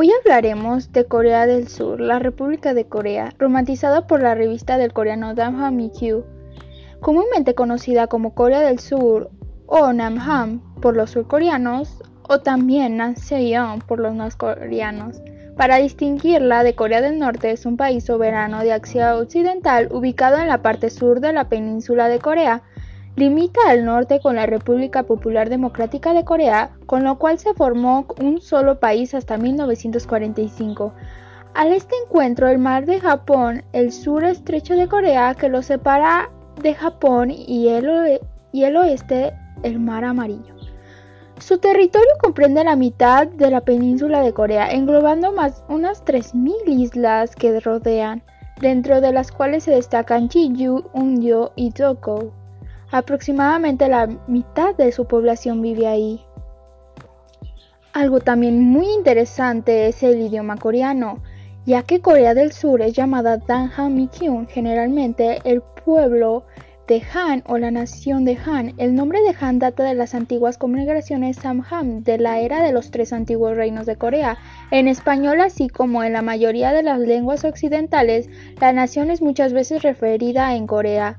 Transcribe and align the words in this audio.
Hoy 0.00 0.12
hablaremos 0.12 0.92
de 0.92 1.06
Corea 1.06 1.44
del 1.48 1.66
Sur, 1.66 1.98
la 1.98 2.20
República 2.20 2.72
de 2.72 2.84
Corea, 2.84 3.34
romantizada 3.36 4.06
por 4.06 4.22
la 4.22 4.36
revista 4.36 4.78
del 4.78 4.92
coreano 4.92 5.34
Damham 5.34 5.90
Kyu, 5.90 6.24
comúnmente 7.00 7.56
conocida 7.56 8.06
como 8.06 8.32
Corea 8.32 8.60
del 8.60 8.78
Sur 8.78 9.28
o 9.66 9.92
Namham 9.92 10.60
por 10.80 10.94
los 10.94 11.10
surcoreanos 11.10 12.00
o 12.28 12.38
también 12.38 12.96
Namseong 12.96 13.80
por 13.88 13.98
los 13.98 14.14
norcoreanos. 14.14 15.20
Para 15.56 15.78
distinguirla 15.78 16.62
de 16.62 16.76
Corea 16.76 17.00
del 17.00 17.18
Norte 17.18 17.50
es 17.50 17.66
un 17.66 17.76
país 17.76 18.04
soberano 18.04 18.60
de 18.60 18.74
Asia 18.74 19.16
Occidental 19.16 19.88
ubicado 19.90 20.36
en 20.36 20.46
la 20.46 20.62
parte 20.62 20.90
sur 20.90 21.18
de 21.18 21.32
la 21.32 21.48
península 21.48 22.06
de 22.06 22.20
Corea, 22.20 22.62
Limita 23.18 23.58
al 23.66 23.84
norte 23.84 24.20
con 24.20 24.36
la 24.36 24.46
República 24.46 25.02
Popular 25.02 25.50
Democrática 25.50 26.14
de 26.14 26.24
Corea, 26.24 26.70
con 26.86 27.02
lo 27.02 27.18
cual 27.18 27.40
se 27.40 27.52
formó 27.52 28.06
un 28.20 28.40
solo 28.40 28.78
país 28.78 29.12
hasta 29.12 29.36
1945. 29.36 30.92
Al 31.52 31.72
este 31.72 31.96
encuentro 32.04 32.46
el 32.46 32.58
mar 32.58 32.86
de 32.86 33.00
Japón, 33.00 33.64
el 33.72 33.90
sur 33.90 34.22
estrecho 34.22 34.76
de 34.76 34.86
Corea 34.86 35.34
que 35.34 35.48
lo 35.48 35.62
separa 35.62 36.30
de 36.62 36.74
Japón 36.74 37.32
y 37.32 37.66
el, 37.66 38.76
oeste 38.76 39.32
el 39.64 39.80
mar 39.80 40.04
amarillo. 40.04 40.54
Su 41.40 41.58
territorio 41.58 42.12
comprende 42.22 42.62
la 42.62 42.76
mitad 42.76 43.26
de 43.26 43.50
la 43.50 43.62
península 43.62 44.22
de 44.22 44.32
Corea, 44.32 44.70
englobando 44.70 45.32
más 45.32 45.64
unas 45.68 46.04
3.000 46.04 46.52
islas 46.68 47.34
que 47.34 47.58
rodean, 47.58 48.22
dentro 48.60 49.00
de 49.00 49.12
las 49.12 49.32
cuales 49.32 49.64
se 49.64 49.72
destacan 49.72 50.30
Jeju, 50.30 50.84
Unyeo 50.92 51.50
y 51.56 51.70
Dokdo. 51.70 52.37
Aproximadamente 52.90 53.86
la 53.88 54.06
mitad 54.28 54.74
de 54.74 54.92
su 54.92 55.06
población 55.06 55.60
vive 55.60 55.86
ahí. 55.86 56.24
Algo 57.92 58.20
también 58.20 58.62
muy 58.62 58.86
interesante 58.86 59.88
es 59.88 60.02
el 60.02 60.20
idioma 60.20 60.56
coreano, 60.56 61.22
ya 61.66 61.82
que 61.82 62.00
Corea 62.00 62.32
del 62.32 62.52
Sur 62.52 62.80
es 62.80 62.94
llamada 62.94 63.36
Danjamikyun, 63.36 64.46
generalmente 64.46 65.40
el 65.44 65.60
pueblo 65.84 66.44
de 66.86 67.02
Han 67.12 67.44
o 67.46 67.58
la 67.58 67.70
nación 67.70 68.24
de 68.24 68.38
Han. 68.46 68.72
El 68.78 68.94
nombre 68.94 69.20
de 69.20 69.34
Han 69.38 69.58
data 69.58 69.82
de 69.84 69.92
las 69.92 70.14
antiguas 70.14 70.56
congregaciones 70.56 71.36
Samham 71.36 72.02
de 72.04 72.16
la 72.16 72.40
era 72.40 72.62
de 72.62 72.72
los 72.72 72.90
tres 72.90 73.12
antiguos 73.12 73.54
reinos 73.54 73.84
de 73.84 73.96
Corea. 73.96 74.38
En 74.70 74.88
español, 74.88 75.42
así 75.42 75.68
como 75.68 76.04
en 76.04 76.14
la 76.14 76.22
mayoría 76.22 76.72
de 76.72 76.82
las 76.82 77.00
lenguas 77.00 77.44
occidentales, 77.44 78.30
la 78.58 78.72
nación 78.72 79.10
es 79.10 79.20
muchas 79.20 79.52
veces 79.52 79.82
referida 79.82 80.54
en 80.54 80.66
Corea 80.66 81.18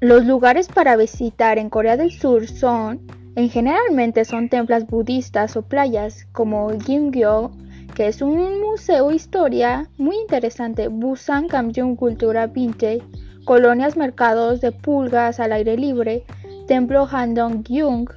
Los 0.00 0.24
lugares 0.24 0.68
para 0.68 0.96
visitar 0.96 1.58
en 1.58 1.68
Corea 1.68 1.98
del 1.98 2.10
Sur 2.10 2.48
son, 2.48 3.02
en 3.36 3.50
generalmente 3.50 4.24
son 4.24 4.48
templos 4.48 4.86
budistas 4.86 5.58
o 5.58 5.62
playas 5.62 6.26
como 6.32 6.70
Gimgyo, 6.80 7.50
que 7.94 8.06
es 8.06 8.22
un 8.22 8.62
museo 8.62 9.10
historia 9.10 9.90
muy 9.98 10.16
interesante, 10.16 10.88
Busan 10.88 11.48
Kamjung 11.48 11.96
Cultura 11.96 12.46
Vintage, 12.46 13.02
colonias 13.44 13.98
mercados 13.98 14.62
de 14.62 14.72
pulgas 14.72 15.38
al 15.38 15.52
aire 15.52 15.76
libre, 15.76 16.24
templo 16.66 17.06
Handong-gyung, 17.06 18.08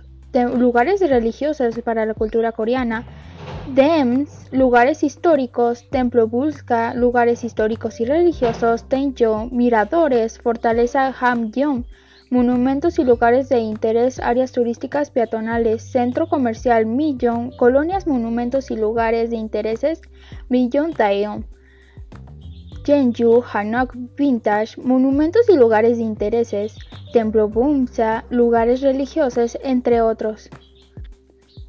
lugares 0.57 1.01
religiosos 1.01 1.77
para 1.83 2.05
la 2.05 2.13
cultura 2.13 2.53
coreana, 2.53 3.03
Dems, 3.67 4.51
lugares 4.51 5.03
históricos, 5.03 5.89
Templo 5.89 6.27
Bulska, 6.27 6.93
lugares 6.93 7.45
históricos 7.45 8.01
y 8.01 8.05
religiosos, 8.05 8.89
Tenjo, 8.89 9.47
miradores, 9.51 10.37
Fortaleza 10.37 11.13
Hamgyong, 11.17 11.85
monumentos 12.29 12.99
y 12.99 13.05
lugares 13.05 13.47
de 13.47 13.59
interés, 13.59 14.19
áreas 14.19 14.51
turísticas 14.51 15.11
peatonales, 15.11 15.81
centro 15.81 16.27
comercial 16.27 16.85
Millon, 16.85 17.51
colonias, 17.55 18.05
monumentos 18.05 18.69
y 18.69 18.75
lugares 18.75 19.29
de 19.29 19.37
intereses 19.37 20.01
Millon 20.49 20.91
Daeon, 20.91 21.45
Jeonju, 22.85 23.43
Hanok 23.43 23.95
Vintage, 24.17 24.75
monumentos 24.81 25.47
y 25.47 25.55
lugares 25.55 25.97
de 25.97 26.03
intereses, 26.03 26.75
Templo 27.13 27.47
Bumsa, 27.47 28.25
lugares 28.29 28.81
religiosos, 28.81 29.57
entre 29.63 30.01
otros. 30.01 30.49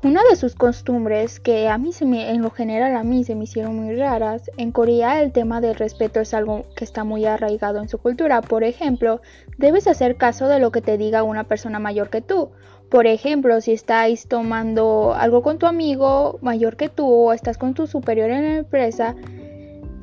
Una 0.04 0.20
de 0.28 0.36
sus 0.36 0.54
costumbres, 0.54 1.40
que 1.40 1.66
a 1.66 1.78
mí 1.78 1.90
se 1.90 2.04
me, 2.04 2.30
en 2.30 2.42
lo 2.42 2.50
general 2.50 2.94
a 2.94 3.04
mí 3.04 3.24
se 3.24 3.34
me 3.34 3.44
hicieron 3.44 3.76
muy 3.76 3.96
raras, 3.96 4.50
en 4.58 4.70
Corea 4.70 5.22
el 5.22 5.32
tema 5.32 5.62
del 5.62 5.76
respeto 5.76 6.20
es 6.20 6.34
algo 6.34 6.66
que 6.76 6.84
está 6.84 7.04
muy 7.04 7.24
arraigado 7.24 7.80
en 7.80 7.88
su 7.88 7.96
cultura. 7.96 8.42
Por 8.42 8.64
ejemplo, 8.64 9.22
debes 9.56 9.86
hacer 9.86 10.16
caso 10.16 10.46
de 10.46 10.58
lo 10.58 10.72
que 10.72 10.82
te 10.82 10.98
diga 10.98 11.22
una 11.22 11.44
persona 11.44 11.78
mayor 11.78 12.10
que 12.10 12.20
tú. 12.20 12.50
Por 12.90 13.06
ejemplo, 13.06 13.62
si 13.62 13.72
estáis 13.72 14.28
tomando 14.28 15.14
algo 15.14 15.40
con 15.40 15.56
tu 15.56 15.64
amigo 15.64 16.38
mayor 16.42 16.76
que 16.76 16.90
tú 16.90 17.06
o 17.10 17.32
estás 17.32 17.56
con 17.56 17.72
tu 17.72 17.86
superior 17.86 18.28
en 18.28 18.42
la 18.42 18.56
empresa 18.58 19.16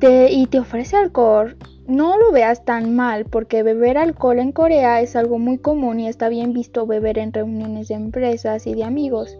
y 0.00 0.46
te 0.48 0.58
ofrece 0.58 0.96
alcohol, 0.96 1.56
no 1.86 2.18
lo 2.18 2.32
veas 2.32 2.64
tan 2.64 2.96
mal 2.96 3.26
porque 3.26 3.62
beber 3.62 3.98
alcohol 3.98 4.40
en 4.40 4.50
Corea 4.50 5.00
es 5.00 5.14
algo 5.14 5.38
muy 5.38 5.58
común 5.58 6.00
y 6.00 6.08
está 6.08 6.28
bien 6.28 6.52
visto 6.52 6.88
beber 6.88 7.18
en 7.18 7.32
reuniones 7.32 7.86
de 7.86 7.94
empresas 7.94 8.66
y 8.66 8.74
de 8.74 8.82
amigos. 8.82 9.38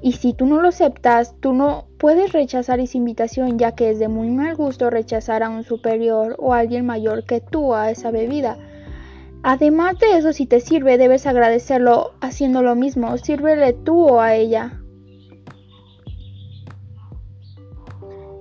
Y 0.00 0.12
si 0.12 0.32
tú 0.32 0.46
no 0.46 0.62
lo 0.62 0.68
aceptas, 0.68 1.34
tú 1.40 1.52
no 1.52 1.86
puedes 1.98 2.32
rechazar 2.32 2.78
esa 2.78 2.96
invitación 2.96 3.58
ya 3.58 3.72
que 3.74 3.90
es 3.90 3.98
de 3.98 4.08
muy 4.08 4.30
mal 4.30 4.54
gusto 4.54 4.90
rechazar 4.90 5.42
a 5.42 5.50
un 5.50 5.64
superior 5.64 6.36
o 6.38 6.54
a 6.54 6.58
alguien 6.58 6.86
mayor 6.86 7.24
que 7.24 7.40
tú 7.40 7.74
a 7.74 7.90
esa 7.90 8.10
bebida. 8.10 8.56
Además 9.42 9.98
de 9.98 10.18
eso, 10.18 10.32
si 10.32 10.46
te 10.46 10.60
sirve, 10.60 10.98
debes 10.98 11.26
agradecerlo 11.26 12.12
haciendo 12.20 12.62
lo 12.62 12.74
mismo. 12.74 13.16
Sírvele 13.18 13.72
tú 13.72 14.08
o 14.08 14.20
a 14.20 14.34
ella. 14.34 14.80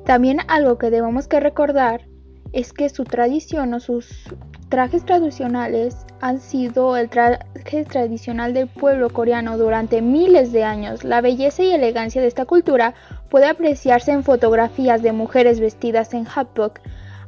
También 0.06 0.40
algo 0.48 0.78
que 0.78 0.90
debemos 0.90 1.28
que 1.28 1.40
recordar 1.40 2.07
es 2.54 2.74
que 2.74 2.90
su 2.90 3.04
tradición 3.04 3.74
o 3.74 3.80
sus 3.80 4.24
trajes 4.70 5.06
tradicionales 5.06 5.96
han 6.20 6.40
sido 6.40 6.98
el 6.98 7.10
traje 7.10 7.86
tradicional 7.86 8.54
del 8.54 8.68
pueblo 8.68 9.10
coreano 9.10 9.58
durante 9.58 10.02
miles 10.02 10.52
de 10.52 10.64
años. 10.64 11.04
La 11.04 11.22
belleza 11.22 11.64
y 11.64 11.72
elegancia 11.72 12.22
de 12.22 12.28
esta 12.28 12.46
cultura 12.46 12.94
puede 13.30 13.46
apreciarse 13.46 14.12
en 14.12 14.24
fotografías 14.24 15.02
de 15.02 15.12
mujeres 15.12 15.60
vestidas 15.60 16.14
en 16.14 16.28
hapuk. 16.28 16.80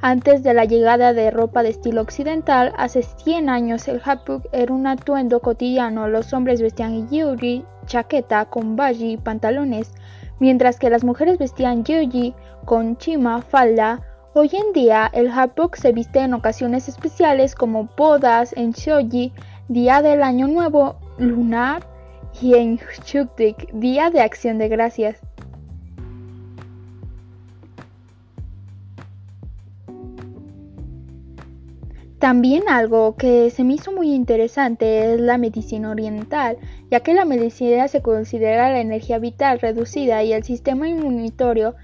Antes 0.02 0.44
de 0.44 0.54
la 0.54 0.64
llegada 0.64 1.14
de 1.14 1.30
ropa 1.30 1.62
de 1.62 1.70
estilo 1.70 2.02
occidental, 2.02 2.74
hace 2.78 3.04
100 3.04 3.50
años 3.50 3.88
el 3.88 4.02
hapuk 4.04 4.46
era 4.54 4.74
un 4.74 4.88
atuendo 4.88 5.42
cotidiano. 5.42 6.08
Los 6.08 6.34
hombres 6.34 6.62
vestían 6.62 7.10
yuri, 7.10 7.66
chaqueta 7.86 8.46
con 8.46 8.76
baji 8.78 9.14
y 9.14 9.18
pantalones, 9.18 9.92
mientras 10.40 10.80
que 10.80 10.90
las 10.90 11.04
mujeres 11.04 11.38
vestían 11.38 11.84
yuji 11.84 12.34
con 12.66 12.98
chima, 12.98 13.42
falda, 13.42 14.02
Hoy 14.42 14.52
en 14.54 14.72
día, 14.72 15.12
el 15.12 15.30
hapuk 15.32 15.76
se 15.76 15.92
viste 15.92 16.20
en 16.20 16.34
ocasiones 16.34 16.88
especiales 16.88 17.56
como 17.56 17.90
bodas, 17.98 18.54
en 18.56 18.72
shoji, 18.72 19.34
Día 19.68 20.02
del 20.02 20.24
Año 20.24 20.48
Nuevo 20.48 20.96
lunar 21.18 21.84
y 22.42 22.54
en 22.54 22.80
Shuktik, 23.04 23.70
Día 23.74 24.10
de 24.10 24.22
Acción 24.22 24.58
de 24.58 24.70
Gracias. 24.70 25.20
También 32.20 32.64
algo 32.70 33.18
que 33.18 33.50
se 33.50 33.66
me 33.66 33.74
hizo 33.74 33.92
muy 33.92 34.14
interesante 34.14 35.16
es 35.16 35.20
la 35.20 35.38
medicina 35.38 35.92
oriental, 35.92 36.58
ya 36.90 37.02
que 37.02 37.14
la 37.14 37.26
medicina 37.26 37.90
se 37.90 38.02
considera 38.02 38.72
la 38.72 38.80
energía 38.80 39.20
vital 39.20 39.60
reducida 39.60 40.24
y 40.24 40.32
el 40.32 40.46
sistema 40.46 40.88
inmunitario 40.88 41.76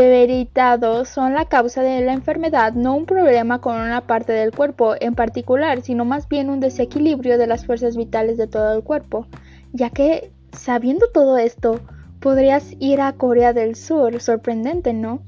debilitados 0.00 1.08
son 1.08 1.34
la 1.34 1.44
causa 1.44 1.82
de 1.82 2.00
la 2.00 2.12
enfermedad, 2.12 2.72
no 2.72 2.96
un 2.96 3.06
problema 3.06 3.60
con 3.60 3.76
una 3.76 4.00
parte 4.00 4.32
del 4.32 4.50
cuerpo 4.50 4.94
en 5.00 5.14
particular, 5.14 5.82
sino 5.82 6.04
más 6.04 6.28
bien 6.28 6.50
un 6.50 6.60
desequilibrio 6.60 7.38
de 7.38 7.46
las 7.46 7.64
fuerzas 7.64 7.96
vitales 7.96 8.36
de 8.36 8.46
todo 8.46 8.74
el 8.74 8.82
cuerpo, 8.82 9.26
ya 9.72 9.90
que, 9.90 10.32
sabiendo 10.52 11.06
todo 11.12 11.38
esto, 11.38 11.80
podrías 12.20 12.74
ir 12.80 13.00
a 13.00 13.12
Corea 13.12 13.52
del 13.52 13.76
Sur, 13.76 14.20
sorprendente, 14.20 14.92
¿no? 14.92 15.22